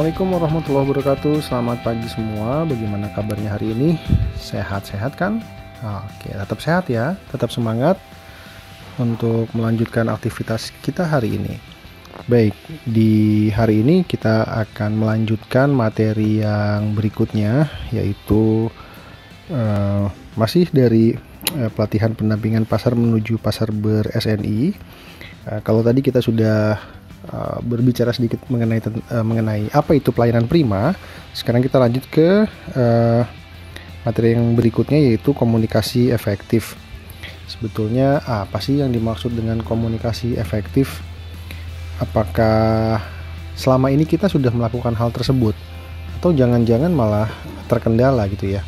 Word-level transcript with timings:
Assalamualaikum 0.00 0.32
warahmatullahi 0.32 0.86
wabarakatuh. 0.88 1.34
Selamat 1.44 1.78
pagi 1.84 2.08
semua. 2.08 2.64
Bagaimana 2.64 3.12
kabarnya 3.12 3.52
hari 3.52 3.76
ini? 3.76 4.00
Sehat-sehat 4.40 5.12
kan? 5.12 5.44
Oke, 5.84 6.32
tetap 6.32 6.56
sehat 6.56 6.88
ya. 6.88 7.20
Tetap 7.28 7.52
semangat 7.52 8.00
Untuk 8.96 9.52
melanjutkan 9.52 10.08
aktivitas 10.08 10.72
kita 10.80 11.04
hari 11.04 11.36
ini. 11.36 11.60
Baik, 12.32 12.56
di 12.88 13.52
hari 13.52 13.84
ini 13.84 14.00
kita 14.08 14.48
akan 14.64 15.04
melanjutkan 15.04 15.68
materi 15.68 16.40
yang 16.40 16.96
berikutnya 16.96 17.68
Yaitu 17.92 18.72
uh, 19.52 20.08
Masih 20.32 20.64
dari 20.72 21.12
uh, 21.60 21.68
pelatihan 21.76 22.16
pendampingan 22.16 22.64
pasar 22.64 22.96
menuju 22.96 23.36
pasar 23.36 23.68
ber-SNI 23.68 24.72
uh, 25.44 25.60
Kalau 25.60 25.84
tadi 25.84 26.00
kita 26.00 26.24
sudah 26.24 26.80
Uh, 27.20 27.60
berbicara 27.60 28.16
sedikit 28.16 28.40
mengenai 28.48 28.80
uh, 28.80 29.20
mengenai 29.20 29.68
apa 29.76 29.92
itu 29.92 30.08
pelayanan 30.08 30.48
prima. 30.48 30.96
Sekarang 31.36 31.60
kita 31.60 31.76
lanjut 31.76 32.08
ke 32.08 32.48
uh, 32.48 33.22
materi 34.08 34.32
yang 34.32 34.56
berikutnya 34.56 34.96
yaitu 34.96 35.36
komunikasi 35.36 36.08
efektif. 36.16 36.80
Sebetulnya 37.44 38.22
apa 38.24 38.62
sih 38.62 38.80
yang 38.80 38.94
dimaksud 38.94 39.36
dengan 39.36 39.60
komunikasi 39.60 40.40
efektif? 40.40 41.04
Apakah 42.00 43.02
selama 43.52 43.92
ini 43.92 44.08
kita 44.08 44.30
sudah 44.30 44.48
melakukan 44.54 44.96
hal 44.96 45.12
tersebut 45.12 45.52
atau 46.20 46.32
jangan-jangan 46.32 46.88
malah 46.88 47.28
terkendala 47.68 48.24
gitu 48.32 48.56
ya? 48.56 48.64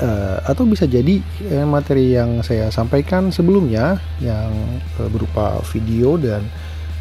Uh, 0.00 0.40
atau 0.48 0.64
bisa 0.64 0.88
jadi 0.88 1.20
eh, 1.44 1.66
materi 1.68 2.16
yang 2.16 2.40
saya 2.40 2.72
sampaikan 2.72 3.28
sebelumnya 3.28 4.00
yang 4.16 4.48
uh, 4.96 5.08
berupa 5.12 5.60
video 5.68 6.16
dan 6.16 6.40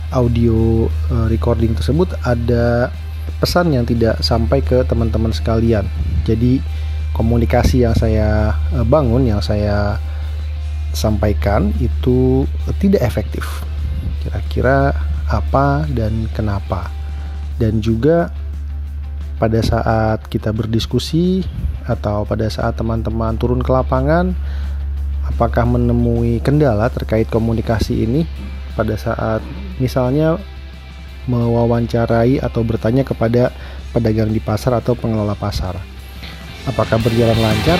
audio 0.09 0.89
uh, 1.13 1.27
recording 1.29 1.77
tersebut 1.77 2.09
ada 2.25 2.89
pesan 3.37 3.73
yang 3.73 3.85
tidak 3.85 4.19
sampai 4.25 4.59
ke 4.65 4.81
teman-teman 4.85 5.29
sekalian. 5.29 5.85
Jadi 6.25 6.59
komunikasi 7.13 7.85
yang 7.85 7.93
saya 7.93 8.57
uh, 8.73 8.85
bangun, 8.85 9.29
yang 9.29 9.41
saya 9.41 10.01
sampaikan 10.93 11.69
itu 11.77 12.49
tidak 12.81 13.05
efektif. 13.05 13.45
Kira-kira 14.25 14.97
apa 15.29 15.85
dan 15.93 16.25
kenapa? 16.33 16.89
Dan 17.61 17.79
juga 17.79 18.33
pada 19.37 19.61
saat 19.63 20.25
kita 20.27 20.51
berdiskusi 20.51 21.45
atau 21.87 22.27
pada 22.27 22.51
saat 22.51 22.75
teman-teman 22.75 23.39
turun 23.39 23.63
ke 23.63 23.71
lapangan 23.71 24.35
apakah 25.25 25.63
menemui 25.63 26.43
kendala 26.43 26.91
terkait 26.91 27.31
komunikasi 27.31 28.03
ini 28.03 28.27
pada 28.75 28.99
saat 28.99 29.39
misalnya 29.79 30.37
mewawancarai 31.25 32.43
atau 32.43 32.61
bertanya 32.61 33.07
kepada 33.07 33.49
pedagang 33.95 34.29
di 34.29 34.43
pasar 34.43 34.77
atau 34.77 34.93
pengelola 34.93 35.33
pasar. 35.33 35.77
Apakah 36.67 37.01
berjalan 37.01 37.37
lancar? 37.39 37.79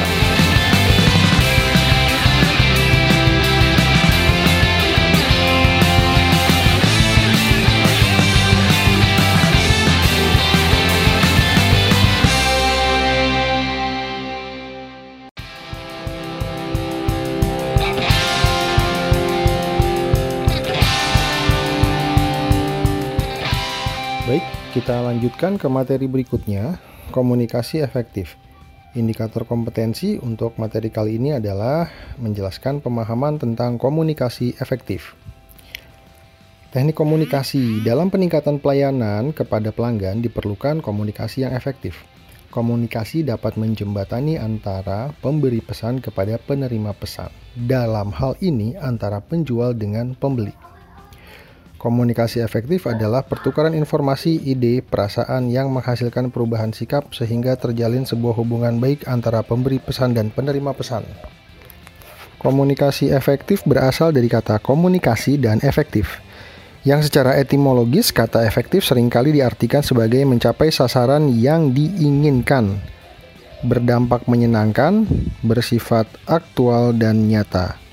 Kita 24.80 25.04
lanjutkan 25.04 25.60
ke 25.60 25.68
materi 25.68 26.08
berikutnya, 26.08 26.80
komunikasi 27.12 27.84
efektif. 27.84 28.40
Indikator 28.96 29.44
kompetensi 29.44 30.16
untuk 30.24 30.56
materi 30.56 30.88
kali 30.88 31.20
ini 31.20 31.36
adalah 31.36 31.92
menjelaskan 32.16 32.80
pemahaman 32.80 33.44
tentang 33.44 33.76
komunikasi 33.76 34.56
efektif. 34.64 35.20
Teknik 36.72 36.96
komunikasi 36.96 37.84
dalam 37.84 38.08
peningkatan 38.08 38.64
pelayanan 38.64 39.36
kepada 39.36 39.76
pelanggan 39.76 40.24
diperlukan 40.24 40.80
komunikasi 40.80 41.44
yang 41.44 41.52
efektif. 41.60 42.00
Komunikasi 42.48 43.28
dapat 43.28 43.60
menjembatani 43.60 44.40
antara 44.40 45.12
pemberi 45.20 45.60
pesan 45.60 46.00
kepada 46.00 46.40
penerima 46.40 46.96
pesan. 46.96 47.28
Dalam 47.68 48.16
hal 48.16 48.40
ini 48.40 48.80
antara 48.80 49.20
penjual 49.20 49.76
dengan 49.76 50.16
pembeli. 50.16 50.56
Komunikasi 51.80 52.44
efektif 52.44 52.92
adalah 52.92 53.24
pertukaran 53.24 53.72
informasi, 53.72 54.36
ide, 54.52 54.84
perasaan 54.84 55.48
yang 55.48 55.72
menghasilkan 55.72 56.28
perubahan 56.28 56.76
sikap 56.76 57.16
sehingga 57.16 57.56
terjalin 57.56 58.04
sebuah 58.04 58.36
hubungan 58.36 58.84
baik 58.84 59.08
antara 59.08 59.40
pemberi 59.48 59.80
pesan 59.80 60.12
dan 60.12 60.28
penerima 60.28 60.76
pesan. 60.76 61.08
Komunikasi 62.36 63.16
efektif 63.16 63.64
berasal 63.64 64.12
dari 64.12 64.28
kata 64.28 64.60
komunikasi 64.60 65.40
dan 65.40 65.64
efektif. 65.64 66.20
Yang 66.84 67.08
secara 67.08 67.40
etimologis, 67.40 68.12
kata 68.12 68.44
efektif 68.44 68.84
sering 68.84 69.08
kali 69.08 69.40
diartikan 69.40 69.80
sebagai 69.80 70.20
mencapai 70.28 70.76
sasaran 70.76 71.32
yang 71.32 71.72
diinginkan, 71.72 72.76
berdampak 73.64 74.28
menyenangkan, 74.28 75.08
bersifat 75.48 76.12
aktual 76.28 76.92
dan 76.92 77.24
nyata. 77.32 77.89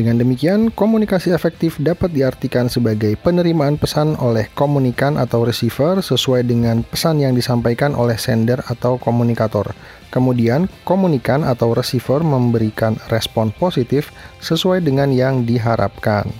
Dengan 0.00 0.16
demikian, 0.16 0.72
komunikasi 0.72 1.28
efektif 1.28 1.76
dapat 1.76 2.16
diartikan 2.16 2.72
sebagai 2.72 3.20
penerimaan 3.20 3.76
pesan 3.76 4.16
oleh 4.16 4.48
komunikan 4.56 5.20
atau 5.20 5.44
receiver 5.44 6.00
sesuai 6.00 6.48
dengan 6.48 6.80
pesan 6.80 7.20
yang 7.20 7.36
disampaikan 7.36 7.92
oleh 7.92 8.16
sender 8.16 8.64
atau 8.64 8.96
komunikator. 8.96 9.76
Kemudian, 10.08 10.72
komunikan 10.88 11.44
atau 11.44 11.76
receiver 11.76 12.24
memberikan 12.24 12.96
respon 13.12 13.52
positif 13.52 14.08
sesuai 14.40 14.80
dengan 14.80 15.12
yang 15.12 15.44
diharapkan. 15.44 16.32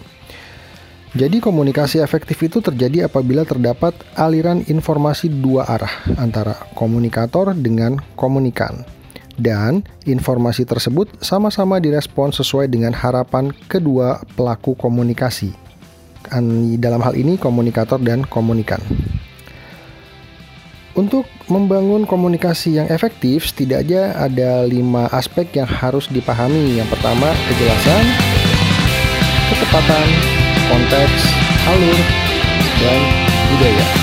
Jadi 1.12 1.44
komunikasi 1.44 2.00
efektif 2.00 2.40
itu 2.40 2.64
terjadi 2.64 3.12
apabila 3.12 3.44
terdapat 3.44 3.92
aliran 4.16 4.64
informasi 4.72 5.28
dua 5.28 5.68
arah 5.68 5.92
antara 6.16 6.56
komunikator 6.72 7.52
dengan 7.52 8.00
komunikan 8.16 8.99
dan 9.40 9.80
informasi 10.04 10.68
tersebut 10.68 11.08
sama-sama 11.24 11.80
direspon 11.80 12.30
sesuai 12.30 12.68
dengan 12.68 12.92
harapan 12.92 13.48
kedua 13.66 14.20
pelaku 14.36 14.76
komunikasi. 14.76 15.56
Dalam 16.78 17.00
hal 17.02 17.18
ini 17.18 17.40
komunikator 17.40 17.98
dan 17.98 18.22
komunikan. 18.28 18.78
Untuk 20.94 21.24
membangun 21.48 22.04
komunikasi 22.04 22.76
yang 22.76 22.86
efektif, 22.92 23.48
setidaknya 23.48 24.14
ada 24.14 24.66
lima 24.68 25.08
aspek 25.10 25.48
yang 25.56 25.66
harus 25.66 26.10
dipahami. 26.10 26.76
Yang 26.76 26.92
pertama, 26.98 27.30
kejelasan, 27.48 28.04
ketepatan, 29.54 30.06
konteks, 30.68 31.20
alur, 31.66 31.98
dan 32.82 33.00
budaya 33.54 33.99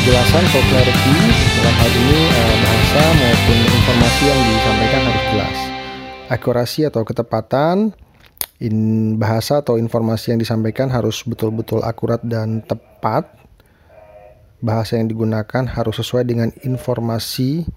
kejelasan 0.00 0.40
atau 0.48 0.64
clarity 0.72 1.16
dalam 1.60 1.74
hal 1.76 1.92
ini 1.92 2.20
eh, 2.24 2.56
bahasa 2.64 3.02
maupun 3.20 3.58
informasi 3.68 4.22
yang 4.24 4.40
disampaikan 4.48 5.00
harus 5.04 5.24
jelas. 5.28 5.56
Akurasi 6.32 6.80
atau 6.88 7.02
ketepatan 7.04 7.76
in 8.64 8.76
bahasa 9.20 9.60
atau 9.60 9.76
informasi 9.76 10.32
yang 10.32 10.40
disampaikan 10.40 10.88
harus 10.88 11.20
betul-betul 11.20 11.84
akurat 11.84 12.24
dan 12.24 12.64
tepat. 12.64 13.28
Bahasa 14.64 14.96
yang 14.96 15.12
digunakan 15.12 15.68
harus 15.68 16.00
sesuai 16.00 16.24
dengan 16.24 16.48
informasi 16.64 17.68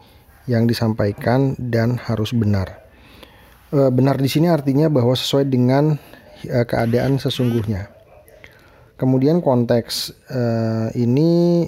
yang 0.47 0.63
disampaikan 0.63 1.59
dan 1.59 1.99
harus 1.99 2.31
benar. 2.31 2.87
E, 3.67 3.91
benar 3.91 4.15
di 4.15 4.31
sini 4.31 4.47
artinya 4.47 4.87
bahwa 4.87 5.11
sesuai 5.11 5.43
dengan 5.51 5.99
e, 6.39 6.59
keadaan 6.63 7.19
sesungguhnya. 7.19 7.91
Kemudian 8.95 9.43
konteks 9.43 10.15
e, 10.31 10.41
ini 11.03 11.67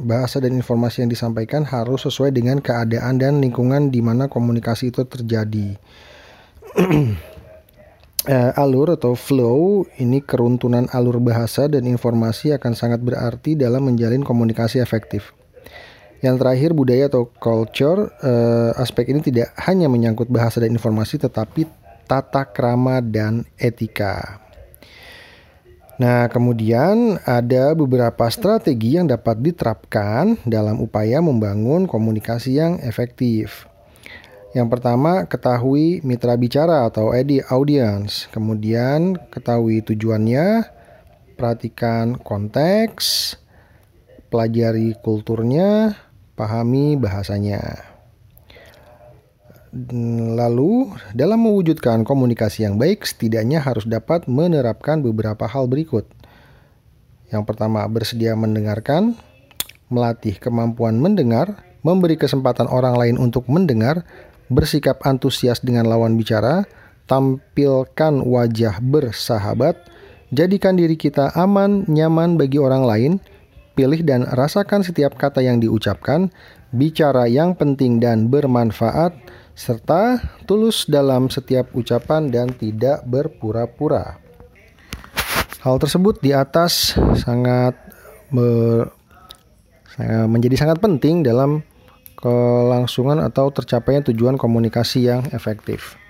bahasa 0.00 0.40
dan 0.40 0.56
informasi 0.56 1.04
yang 1.04 1.10
disampaikan 1.12 1.62
harus 1.68 2.08
sesuai 2.08 2.32
dengan 2.32 2.58
keadaan 2.58 3.20
dan 3.20 3.38
lingkungan 3.38 3.92
di 3.92 4.00
mana 4.00 4.26
komunikasi 4.26 4.90
itu 4.90 5.04
terjadi. 5.04 5.76
uh, 8.26 8.52
alur 8.62 8.96
atau 8.96 9.12
flow 9.12 9.84
ini 10.00 10.24
keruntunan 10.24 10.88
alur 10.90 11.20
bahasa 11.20 11.68
dan 11.68 11.84
informasi 11.84 12.56
akan 12.56 12.72
sangat 12.72 13.04
berarti 13.04 13.54
dalam 13.54 13.84
menjalin 13.84 14.24
komunikasi 14.24 14.80
efektif. 14.80 15.36
Yang 16.20 16.36
terakhir 16.44 16.70
budaya 16.76 17.04
atau 17.08 17.28
culture 17.40 18.12
uh, 18.20 18.76
aspek 18.76 19.08
ini 19.08 19.20
tidak 19.24 19.52
hanya 19.68 19.88
menyangkut 19.88 20.28
bahasa 20.28 20.60
dan 20.60 20.72
informasi 20.72 21.16
tetapi 21.16 21.64
tata 22.04 22.48
krama 22.48 23.00
dan 23.00 23.44
etika. 23.56 24.39
Nah, 26.00 26.32
kemudian 26.32 27.20
ada 27.28 27.76
beberapa 27.76 28.24
strategi 28.32 28.96
yang 28.96 29.04
dapat 29.04 29.36
diterapkan 29.44 30.40
dalam 30.48 30.80
upaya 30.80 31.20
membangun 31.20 31.84
komunikasi 31.84 32.56
yang 32.56 32.80
efektif. 32.80 33.68
Yang 34.56 34.68
pertama, 34.72 35.28
ketahui 35.28 36.00
mitra 36.00 36.40
bicara 36.40 36.88
atau 36.88 37.12
edi 37.12 37.44
audience. 37.52 38.32
Kemudian, 38.32 39.20
ketahui 39.28 39.84
tujuannya, 39.84 40.64
perhatikan 41.36 42.16
konteks, 42.16 43.36
pelajari 44.32 44.96
kulturnya, 45.04 46.00
pahami 46.32 46.96
bahasanya. 46.96 47.89
Lalu, 49.70 50.90
dalam 51.14 51.46
mewujudkan 51.46 52.02
komunikasi 52.02 52.66
yang 52.66 52.74
baik, 52.74 53.06
setidaknya 53.06 53.62
harus 53.62 53.86
dapat 53.86 54.26
menerapkan 54.26 54.98
beberapa 54.98 55.46
hal 55.46 55.70
berikut. 55.70 56.10
Yang 57.30 57.46
pertama, 57.46 57.86
bersedia 57.86 58.34
mendengarkan, 58.34 59.14
melatih 59.86 60.42
kemampuan 60.42 60.98
mendengar, 60.98 61.62
memberi 61.86 62.18
kesempatan 62.18 62.66
orang 62.66 62.98
lain 62.98 63.16
untuk 63.22 63.46
mendengar, 63.46 64.02
bersikap 64.50 64.98
antusias 65.06 65.62
dengan 65.62 65.86
lawan 65.86 66.18
bicara, 66.18 66.66
tampilkan 67.06 68.26
wajah 68.26 68.82
bersahabat, 68.82 69.78
jadikan 70.34 70.74
diri 70.74 70.98
kita 70.98 71.30
aman, 71.38 71.86
nyaman 71.86 72.34
bagi 72.34 72.58
orang 72.58 72.82
lain, 72.82 73.12
pilih 73.78 74.02
dan 74.02 74.26
rasakan 74.26 74.82
setiap 74.82 75.14
kata 75.14 75.46
yang 75.46 75.62
diucapkan, 75.62 76.34
bicara 76.74 77.30
yang 77.30 77.54
penting 77.54 78.02
dan 78.02 78.26
bermanfaat, 78.26 79.14
serta 79.60 80.16
tulus 80.48 80.88
dalam 80.88 81.28
setiap 81.28 81.76
ucapan 81.76 82.32
dan 82.32 82.48
tidak 82.56 83.04
berpura-pura. 83.04 84.16
Hal 85.60 85.76
tersebut 85.76 86.16
di 86.24 86.32
atas 86.32 86.96
sangat 87.20 87.76
menjadi 90.24 90.56
sangat 90.64 90.80
penting 90.80 91.20
dalam 91.20 91.60
kelangsungan 92.16 93.20
atau 93.20 93.52
tercapainya 93.52 94.08
tujuan 94.08 94.40
komunikasi 94.40 95.12
yang 95.12 95.28
efektif. 95.36 96.00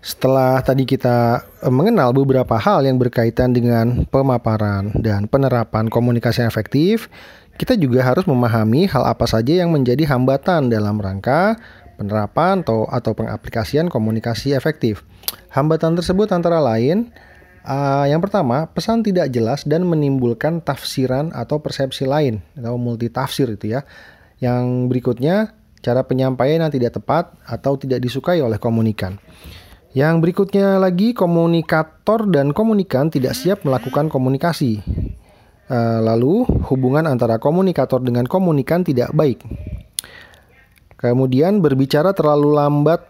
Setelah 0.00 0.64
tadi 0.64 0.88
kita 0.88 1.44
eh, 1.60 1.68
mengenal 1.68 2.16
beberapa 2.16 2.56
hal 2.56 2.88
yang 2.88 2.96
berkaitan 2.96 3.52
dengan 3.52 4.08
pemaparan 4.08 4.96
dan 4.96 5.28
penerapan 5.28 5.92
komunikasi 5.92 6.40
yang 6.40 6.48
efektif, 6.48 7.12
kita 7.60 7.76
juga 7.76 8.00
harus 8.00 8.24
memahami 8.24 8.88
hal 8.88 9.04
apa 9.04 9.28
saja 9.28 9.60
yang 9.60 9.68
menjadi 9.68 10.08
hambatan 10.08 10.72
dalam 10.72 10.96
rangka 10.96 11.60
penerapan 12.00 12.64
atau 12.64 12.88
atau 12.88 13.12
pengaplikasian 13.12 13.92
komunikasi 13.92 14.56
efektif. 14.56 15.04
Hambatan 15.52 16.00
tersebut 16.00 16.32
antara 16.32 16.56
lain 16.64 17.12
uh, 17.68 18.08
yang 18.08 18.24
pertama, 18.24 18.64
pesan 18.72 19.04
tidak 19.04 19.28
jelas 19.28 19.68
dan 19.68 19.84
menimbulkan 19.84 20.64
tafsiran 20.64 21.28
atau 21.36 21.60
persepsi 21.60 22.08
lain 22.08 22.40
atau 22.56 22.80
multi 22.80 23.12
tafsir 23.12 23.52
itu 23.52 23.76
ya. 23.76 23.84
Yang 24.40 24.88
berikutnya, 24.88 25.52
cara 25.84 26.00
penyampaian 26.08 26.64
yang 26.64 26.72
tidak 26.72 26.96
tepat 26.96 27.36
atau 27.44 27.76
tidak 27.76 28.00
disukai 28.00 28.40
oleh 28.40 28.56
komunikan. 28.56 29.20
Yang 29.90 30.14
berikutnya 30.22 30.78
lagi, 30.78 31.12
komunikator 31.12 32.30
dan 32.30 32.54
komunikan 32.54 33.10
tidak 33.10 33.34
siap 33.34 33.66
melakukan 33.66 34.06
komunikasi. 34.06 34.80
Uh, 35.70 36.00
lalu, 36.02 36.46
hubungan 36.70 37.10
antara 37.10 37.42
komunikator 37.42 37.98
dengan 37.98 38.26
komunikan 38.26 38.86
tidak 38.86 39.10
baik. 39.10 39.42
Kemudian 41.00 41.64
berbicara 41.64 42.12
terlalu 42.12 42.52
lambat 42.52 43.00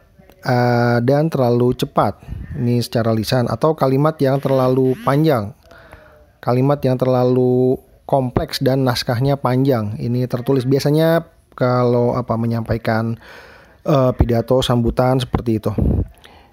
uh, 0.46 1.02
dan 1.02 1.26
terlalu 1.26 1.74
cepat. 1.74 2.22
Ini 2.54 2.78
secara 2.78 3.10
lisan 3.10 3.50
atau 3.50 3.74
kalimat 3.74 4.14
yang 4.22 4.38
terlalu 4.38 4.94
panjang. 5.02 5.50
Kalimat 6.38 6.78
yang 6.86 6.94
terlalu 6.94 7.82
kompleks 8.06 8.62
dan 8.62 8.86
naskahnya 8.86 9.34
panjang. 9.34 9.98
Ini 9.98 10.30
tertulis 10.30 10.62
biasanya 10.70 11.26
kalau 11.58 12.14
apa 12.14 12.38
menyampaikan 12.38 13.18
uh, 13.82 14.14
pidato 14.14 14.62
sambutan 14.62 15.18
seperti 15.18 15.58
itu. 15.58 15.74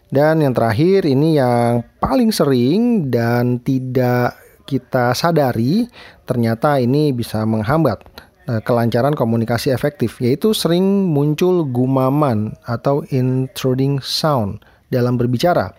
Dan 0.10 0.42
yang 0.42 0.58
terakhir 0.58 1.06
ini 1.06 1.38
yang 1.38 1.86
paling 2.02 2.34
sering 2.34 3.14
dan 3.14 3.62
tidak 3.62 4.40
kita 4.68 5.14
sadari 5.14 5.88
ternyata 6.28 6.82
ini 6.82 7.16
bisa 7.16 7.46
menghambat 7.48 8.04
Eh, 8.48 8.64
kelancaran 8.64 9.12
komunikasi 9.12 9.76
efektif, 9.76 10.24
yaitu 10.24 10.56
sering 10.56 11.12
muncul 11.12 11.68
gumaman 11.68 12.56
atau 12.64 13.04
intruding 13.12 14.00
sound 14.00 14.64
dalam 14.88 15.20
berbicara. 15.20 15.76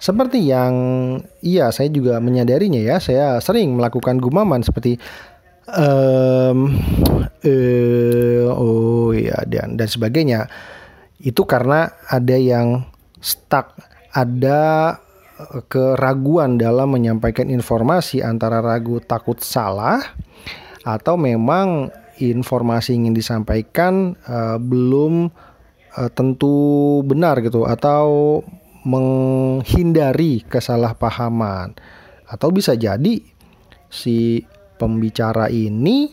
Seperti 0.00 0.48
yang 0.48 0.72
iya 1.44 1.68
saya 1.68 1.92
juga 1.92 2.16
menyadarinya 2.16 2.80
ya, 2.80 2.96
saya 2.96 3.36
sering 3.44 3.76
melakukan 3.76 4.24
gumaman 4.24 4.64
seperti 4.64 4.96
um, 5.68 6.80
uh, 7.44 8.56
oh 8.56 9.12
ya 9.12 9.44
dan 9.44 9.76
dan 9.76 9.88
sebagainya. 9.92 10.48
Itu 11.20 11.44
karena 11.44 11.92
ada 12.08 12.36
yang 12.40 12.88
stuck, 13.20 13.76
ada 14.16 14.96
eh, 15.36 15.60
keraguan 15.68 16.56
dalam 16.56 16.88
menyampaikan 16.88 17.52
informasi 17.52 18.24
antara 18.24 18.64
ragu 18.64 18.96
takut 19.04 19.44
salah 19.44 20.00
atau 20.88 21.20
memang 21.20 21.92
informasi 22.16 22.96
ingin 22.96 23.12
disampaikan 23.12 24.16
uh, 24.24 24.56
belum 24.56 25.28
uh, 26.00 26.10
tentu 26.16 26.56
benar 27.04 27.44
gitu 27.44 27.68
atau 27.68 28.40
menghindari 28.88 30.40
kesalahpahaman. 30.48 31.76
Atau 32.24 32.48
bisa 32.56 32.72
jadi 32.72 33.20
si 33.92 34.48
pembicara 34.80 35.52
ini 35.52 36.08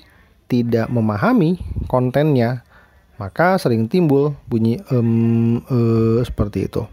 tidak 0.52 0.92
memahami 0.92 1.56
kontennya 1.88 2.68
maka 3.16 3.56
sering 3.56 3.88
timbul 3.88 4.36
bunyi 4.44 4.76
um, 4.92 5.64
uh, 5.72 6.20
seperti 6.20 6.68
itu. 6.68 6.84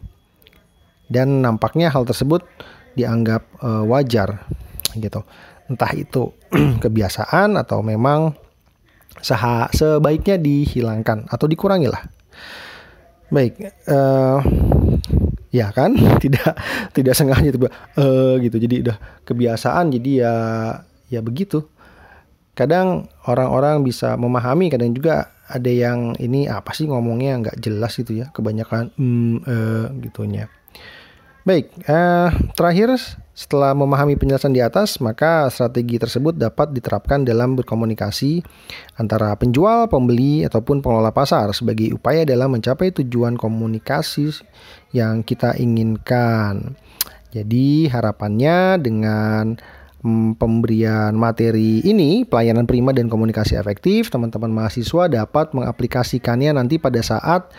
Dan 1.11 1.43
nampaknya 1.43 1.91
hal 1.91 2.07
tersebut 2.07 2.47
dianggap 2.95 3.43
uh, 3.59 3.83
wajar 3.91 4.47
gitu 4.95 5.27
entah 5.71 5.93
itu 5.95 6.33
kebiasaan 6.85 7.59
atau 7.59 7.85
memang 7.85 8.35
seha 9.23 9.69
sebaiknya 9.71 10.41
dihilangkan 10.41 11.29
atau 11.29 11.47
dikurangi 11.47 11.89
lah. 11.91 12.03
Baik, 13.33 13.65
uh, 13.89 14.45
ya 15.49 15.73
kan, 15.73 15.97
tidak 16.23 16.53
tidak 16.93 17.15
sengaja 17.17 17.49
tiba 17.49 17.69
uh, 17.97 18.37
gitu. 18.41 18.57
Jadi 18.61 18.89
udah 18.89 18.97
kebiasaan, 19.25 19.93
jadi 19.95 20.11
ya 20.27 20.35
ya 21.09 21.21
begitu. 21.25 21.65
Kadang 22.53 23.09
orang-orang 23.25 23.81
bisa 23.81 24.13
memahami, 24.21 24.69
kadang 24.69 24.93
juga 24.93 25.33
ada 25.49 25.73
yang 25.73 26.13
ini 26.21 26.45
apa 26.49 26.77
sih 26.77 26.85
ngomongnya 26.85 27.41
nggak 27.41 27.57
jelas 27.65 27.97
gitu 27.97 28.21
ya, 28.21 28.29
kebanyakan 28.33 28.93
mm, 28.97 29.37
uh, 29.49 29.87
gitunya. 30.05 30.53
Baik, 31.43 31.75
uh, 31.91 32.31
terakhir 32.55 32.95
setelah 33.35 33.75
memahami 33.75 34.15
penjelasan 34.15 34.55
di 34.55 34.63
atas, 34.63 35.03
maka 35.03 35.51
strategi 35.51 35.99
tersebut 35.99 36.39
dapat 36.39 36.71
diterapkan 36.71 37.27
dalam 37.27 37.59
berkomunikasi 37.59 38.47
antara 38.95 39.35
penjual, 39.35 39.91
pembeli, 39.91 40.47
ataupun 40.47 40.79
pengelola 40.79 41.11
pasar 41.11 41.51
sebagai 41.51 41.99
upaya 41.99 42.23
dalam 42.23 42.55
mencapai 42.55 42.95
tujuan 42.95 43.35
komunikasi 43.35 44.31
yang 44.95 45.27
kita 45.27 45.59
inginkan. 45.59 46.79
Jadi, 47.35 47.91
harapannya 47.91 48.79
dengan 48.79 49.59
mm, 50.07 50.39
pemberian 50.39 51.11
materi 51.19 51.83
ini, 51.83 52.23
pelayanan 52.23 52.71
prima 52.71 52.95
dan 52.95 53.11
komunikasi 53.11 53.59
efektif, 53.59 54.15
teman-teman 54.15 54.55
mahasiswa 54.55 55.11
dapat 55.11 55.51
mengaplikasikannya 55.59 56.55
nanti 56.55 56.79
pada 56.79 57.03
saat 57.03 57.51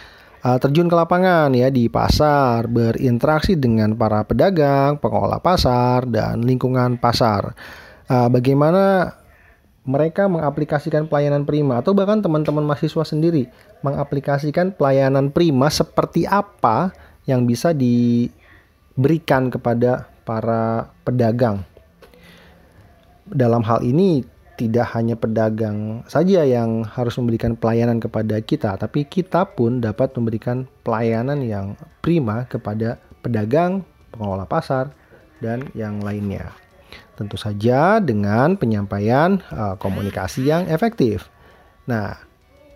uh, 0.44 0.58
terjun 0.60 0.92
ke 0.92 0.96
lapangan 0.96 1.50
ya 1.56 1.72
di 1.72 1.88
pasar, 1.88 2.68
berinteraksi 2.68 3.56
dengan 3.56 3.96
para 3.96 4.28
pedagang, 4.28 5.00
pengelola 5.00 5.40
pasar 5.40 6.06
dan 6.06 6.44
lingkungan 6.44 7.00
pasar. 7.00 7.56
Uh, 8.12 8.28
bagaimana 8.28 9.16
mereka 9.84 10.32
mengaplikasikan 10.32 11.08
pelayanan 11.12 11.44
prima 11.44 11.84
atau 11.84 11.92
bahkan 11.92 12.24
teman-teman 12.24 12.64
mahasiswa 12.64 13.04
sendiri 13.04 13.52
mengaplikasikan 13.84 14.72
pelayanan 14.72 15.28
prima 15.28 15.68
seperti 15.68 16.24
apa 16.24 16.96
yang 17.28 17.44
bisa 17.44 17.76
diberikan 17.76 19.52
kepada 19.52 20.08
para 20.24 20.88
pedagang. 21.04 21.68
Dalam 23.28 23.64
hal 23.64 23.84
ini 23.84 24.24
tidak 24.64 24.96
hanya 24.96 25.20
pedagang 25.20 26.08
saja 26.08 26.48
yang 26.48 26.88
harus 26.88 27.20
memberikan 27.20 27.60
pelayanan 27.60 28.00
kepada 28.00 28.40
kita, 28.40 28.80
tapi 28.80 29.04
kita 29.04 29.44
pun 29.44 29.84
dapat 29.84 30.16
memberikan 30.16 30.64
pelayanan 30.88 31.44
yang 31.44 31.76
prima 32.00 32.48
kepada 32.48 32.96
pedagang, 33.20 33.84
pengelola 34.16 34.48
pasar, 34.48 34.96
dan 35.44 35.68
yang 35.76 36.00
lainnya. 36.00 36.56
Tentu 37.20 37.36
saja 37.36 38.00
dengan 38.00 38.56
penyampaian 38.56 39.44
uh, 39.52 39.76
komunikasi 39.76 40.48
yang 40.48 40.64
efektif. 40.72 41.28
Nah, 41.84 42.16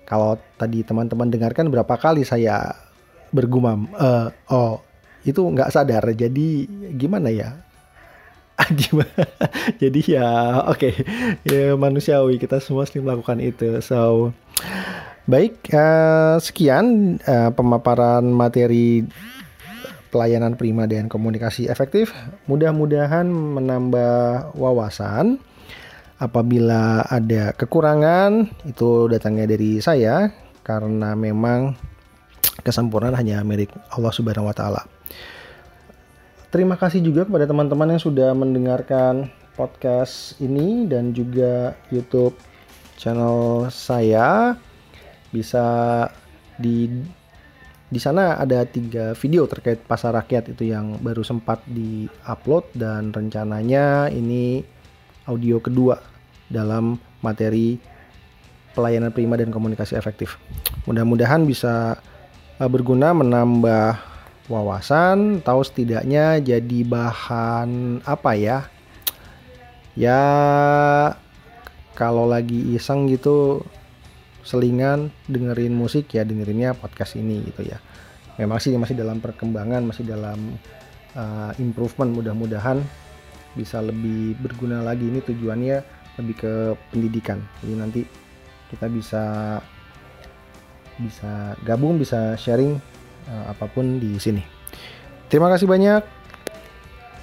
kalau 0.03 0.35
tadi 0.59 0.83
teman-teman 0.83 1.31
dengarkan 1.31 1.71
berapa 1.71 1.95
kali 1.95 2.27
saya 2.27 2.75
bergumam, 3.31 3.87
uh, 3.95 4.27
oh 4.51 4.83
itu 5.23 5.39
nggak 5.39 5.71
sadar, 5.71 6.03
jadi 6.11 6.67
gimana 6.99 7.31
ya? 7.31 7.63
jadi 9.81 10.01
ya 10.01 10.29
oke. 10.65 10.89
Okay. 10.89 10.93
ya 11.45 11.77
manusiawi 11.77 12.41
kita 12.41 12.57
semua 12.57 12.89
sering 12.89 13.05
melakukan 13.05 13.37
itu. 13.37 13.81
So 13.85 14.33
baik 15.29 15.69
uh, 15.75 16.41
sekian 16.41 17.17
uh, 17.27 17.53
pemaparan 17.53 18.25
materi 18.31 19.05
pelayanan 20.09 20.57
prima 20.57 20.89
dan 20.89 21.11
komunikasi 21.11 21.69
efektif. 21.69 22.15
Mudah-mudahan 22.49 23.27
menambah 23.27 24.55
wawasan. 24.57 25.37
Apabila 26.17 27.05
ada 27.05 27.53
kekurangan, 27.53 28.49
itu 28.65 29.05
datangnya 29.05 29.45
dari 29.45 29.77
saya. 29.77 30.33
Karena 30.65 31.13
memang 31.13 31.77
kesempurnaan 32.65 33.13
hanya 33.13 33.45
milik 33.45 33.69
Allah 33.93 34.09
Subhanahu 34.09 34.49
wa 34.49 34.55
taala. 34.57 34.81
Terima 36.47 36.79
kasih 36.79 37.03
juga 37.03 37.27
kepada 37.27 37.43
teman-teman 37.43 37.91
yang 37.91 37.99
sudah 37.99 38.31
mendengarkan 38.31 39.27
podcast 39.59 40.39
ini 40.39 40.87
dan 40.87 41.11
juga 41.11 41.75
YouTube 41.91 42.39
channel 42.95 43.67
saya. 43.67 44.55
Bisa 45.27 46.07
di 46.55 46.87
di 47.91 47.99
sana 47.99 48.39
ada 48.39 48.63
tiga 48.63 49.11
video 49.19 49.43
terkait 49.43 49.83
pasar 49.83 50.15
rakyat 50.15 50.55
itu 50.55 50.71
yang 50.71 50.95
baru 51.03 51.19
sempat 51.19 51.59
di-upload 51.67 52.71
dan 52.79 53.11
rencananya 53.11 54.07
ini 54.07 54.63
audio 55.27 55.59
kedua 55.59 55.99
dalam 56.47 56.95
materi 57.19 57.75
pelayanan 58.71 59.11
prima 59.11 59.35
dan 59.35 59.51
komunikasi 59.51 59.99
efektif. 59.99 60.39
Mudah-mudahan 60.87 61.43
bisa 61.43 61.99
uh, 62.55 62.69
berguna 62.71 63.11
menambah 63.11 64.06
wawasan, 64.47 65.43
tahu 65.43 65.61
setidaknya 65.63 66.39
jadi 66.43 66.79
bahan 66.87 68.01
apa 68.03 68.31
ya? 68.35 68.57
Ya 69.95 70.21
kalau 71.97 72.29
lagi 72.29 72.75
iseng 72.75 73.09
gitu 73.11 73.65
selingan 74.47 75.11
dengerin 75.27 75.75
musik 75.75 76.13
ya 76.15 76.23
dengerinnya 76.23 76.73
podcast 76.75 77.19
ini 77.19 77.43
gitu 77.47 77.67
ya. 77.67 77.79
Memang 78.39 78.61
sih 78.61 78.71
masih 78.77 78.95
dalam 78.95 79.17
perkembangan, 79.19 79.81
masih 79.83 80.05
dalam 80.05 80.55
uh, 81.17 81.51
improvement 81.57 82.13
mudah-mudahan 82.13 82.79
bisa 83.57 83.81
lebih 83.81 84.37
berguna 84.37 84.85
lagi 84.85 85.09
ini 85.09 85.19
tujuannya 85.25 85.77
lebih 86.21 86.35
ke 86.37 86.53
pendidikan 86.93 87.41
jadi 87.65 87.73
nanti 87.73 88.01
kita 88.69 88.85
bisa 88.85 89.23
bisa 91.01 91.57
gabung 91.65 91.97
bisa 91.97 92.37
sharing 92.37 92.77
uh, 93.29 93.51
apa 93.51 93.67
pun 93.69 93.99
di 93.99 94.15
sini. 94.17 94.43
Terima 95.27 95.51
kasih 95.51 95.67
banyak. 95.67 96.01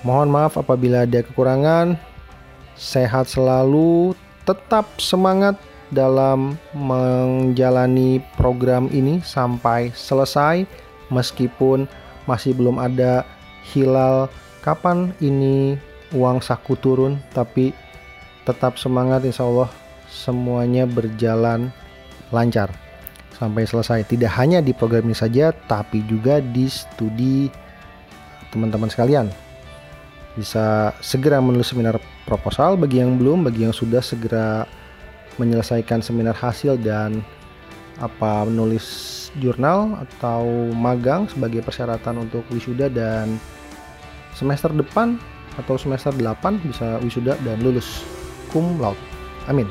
Mohon 0.04 0.28
maaf 0.28 0.61
apabila 0.61 1.08
ada 1.08 1.25
kekurangan. 1.25 1.96
Sehat 2.76 3.30
selalu 3.30 4.12
tetap 4.44 4.99
semangat 5.00 5.56
dalam 5.94 6.58
menjalani 6.75 8.18
program 8.34 8.90
ini 8.90 9.23
sampai 9.23 9.94
selesai 9.94 10.66
meskipun 11.08 11.87
masih 12.28 12.52
belum 12.52 12.76
ada 12.82 13.25
hilal. 13.73 14.28
Kapan 14.61 15.12
ini 15.20 15.76
uang 16.12 16.40
saku 16.40 16.76
turun 16.80 17.20
tapi 17.32 17.73
tetap 18.44 18.76
semangat 18.80 19.25
insya 19.25 19.44
Allah 19.44 19.70
semuanya 20.08 20.84
berjalan 20.88 21.73
lancar 22.32 22.84
sampai 23.35 23.67
selesai 23.67 24.07
tidak 24.07 24.31
hanya 24.38 24.62
di 24.62 24.71
program 24.71 25.11
ini 25.11 25.17
saja 25.17 25.50
tapi 25.50 26.07
juga 26.07 26.38
di 26.38 26.71
studi 26.71 27.50
teman-teman 28.55 28.87
sekalian 28.87 29.26
bisa 30.35 30.91
segera 30.99 31.38
menulis 31.38 31.71
seminar 31.71 31.99
proposal 32.26 32.75
bagi 32.75 33.03
yang 33.03 33.19
belum 33.19 33.47
bagi 33.47 33.67
yang 33.67 33.75
sudah 33.75 34.03
segera 34.03 34.67
menyelesaikan 35.38 36.03
seminar 36.03 36.35
hasil 36.35 36.79
dan 36.79 37.23
apa 38.03 38.47
menulis 38.47 38.87
jurnal 39.38 39.99
atau 39.99 40.71
magang 40.75 41.31
sebagai 41.31 41.62
persyaratan 41.62 42.26
untuk 42.26 42.43
wisuda 42.50 42.91
dan 42.91 43.38
semester 44.35 44.71
depan 44.75 45.19
atau 45.59 45.79
semester 45.79 46.11
8 46.11 46.67
bisa 46.67 46.99
wisuda 47.03 47.38
dan 47.47 47.62
lulus 47.62 48.03
cum 48.50 48.79
laude. 48.83 48.99
Amin. 49.47 49.71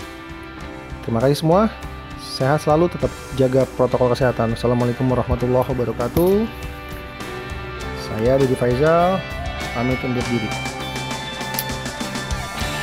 Terima 1.04 1.20
kasih 1.20 1.44
semua. 1.44 1.93
Sehat 2.24 2.64
selalu, 2.64 2.88
tetap 2.88 3.12
jaga 3.36 3.68
protokol 3.76 4.16
kesehatan. 4.16 4.56
Assalamualaikum 4.56 5.04
warahmatullahi 5.12 5.68
wabarakatuh. 5.68 6.48
Saya 8.00 8.40
Didi 8.40 8.56
Faizal, 8.56 9.20
pamit 9.76 10.00
undur 10.02 10.24
diri. 10.32 10.48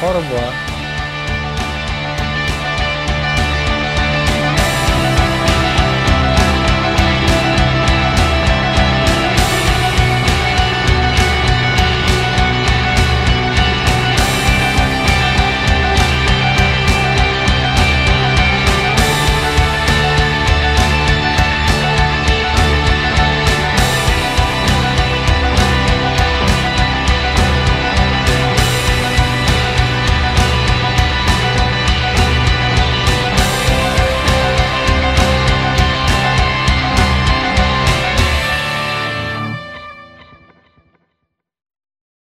Au. 0.05 0.70